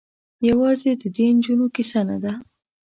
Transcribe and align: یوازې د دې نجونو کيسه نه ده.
یوازې 0.49 0.91
د 1.01 1.03
دې 1.15 1.25
نجونو 1.35 1.65
کيسه 1.75 2.01
نه 2.09 2.17
ده. 2.23 2.33